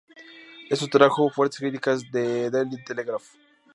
[0.71, 3.35] Esto atrajo fuertes críticas de "The Daily Telegraph".